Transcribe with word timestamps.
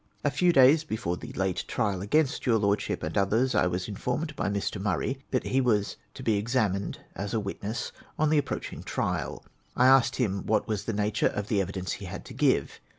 A 0.23 0.31
few 0.31 0.51
days 0.51 0.83
before 0.83 1.15
the 1.15 1.31
late 1.33 1.63
trial 1.67 2.01
against 2.01 2.47
your 2.47 2.57
Lordship 2.57 3.03
and 3.03 3.15
others, 3.15 3.53
I 3.53 3.67
was 3.67 3.87
informed 3.87 4.35
by 4.35 4.49
Mr. 4.49 4.81
Murray, 4.81 5.19
that 5.29 5.43
he 5.45 5.61
was 5.61 5.95
to 6.15 6.23
be 6.23 6.39
ex 6.39 6.55
amined 6.55 6.95
as 7.13 7.35
a 7.35 7.39
witness 7.39 7.91
on 8.17 8.31
the 8.31 8.39
approaching 8.39 8.81
trial. 8.81 9.45
I 9.77 9.85
asked 9.85 10.15
him 10.15 10.47
what 10.47 10.67
was 10.67 10.85
the 10.85 10.91
nature 10.93 11.27
of 11.27 11.49
the 11.49 11.61
evidence 11.61 11.91
he 11.91 12.05
had 12.05 12.25
to 12.25 12.33
give? 12.33 12.79